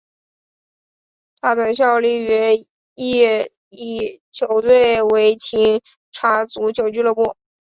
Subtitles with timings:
[1.39, 2.65] 他曾效力于
[2.95, 3.21] 意
[3.69, 5.79] 乙球队维琴
[6.11, 7.35] 察足球俱乐部。